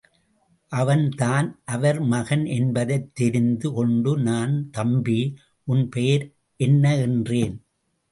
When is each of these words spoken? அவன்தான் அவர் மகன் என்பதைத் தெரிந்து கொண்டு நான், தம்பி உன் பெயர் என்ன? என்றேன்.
அவன்தான் 0.67 1.59
அவர் 1.65 1.99
மகன் 1.99 2.45
என்பதைத் 2.45 3.15
தெரிந்து 3.15 3.71
கொண்டு 3.71 4.17
நான், 4.17 4.69
தம்பி 4.69 5.35
உன் 5.63 5.89
பெயர் 5.89 6.31
என்ன? 6.55 6.95
என்றேன். 6.95 7.63